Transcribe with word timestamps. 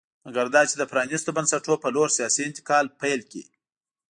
مګر 0.25 0.45
دا 0.55 0.61
چې 0.69 0.75
د 0.77 0.83
پرانېستو 0.91 1.35
بنسټونو 1.37 1.81
په 1.83 1.89
لور 1.95 2.09
سیاسي 2.17 2.41
انتقال 2.45 2.85
پیل 3.01 3.19
کړي 3.29 3.43